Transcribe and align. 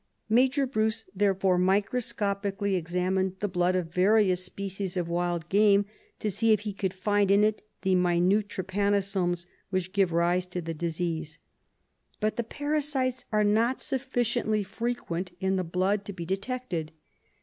Major 0.29 0.65
Bruce 0.65 1.05
therefore 1.13 1.59
microscopically 1.59 2.73
examined 2.73 3.35
the 3.39 3.47
blood 3.47 3.75
of 3.75 3.93
various 3.93 4.43
species 4.43 4.97
of 4.97 5.07
wild 5.07 5.47
game 5.47 5.85
to 6.17 6.31
see 6.31 6.51
if 6.51 6.61
he 6.61 6.73
could 6.73 6.91
find 6.95 7.29
in 7.29 7.43
it 7.43 7.61
the 7.83 7.93
minute 7.93 8.47
trypanosomes 8.49 9.45
which 9.69 9.93
give 9.93 10.11
rise 10.11 10.47
to 10.47 10.59
the 10.59 10.73
disease. 10.73 11.37
But 12.19 12.35
the 12.35 12.43
j)ara 12.43 12.81
sites 12.81 13.25
are 13.31 13.43
not 13.43 13.79
sufficiently 13.79 14.63
frequent 14.63 15.33
in 15.39 15.55
the 15.55 15.63
blood 15.63 16.03
to 16.05 16.13
be 16.13 16.25
detected. 16.25 16.93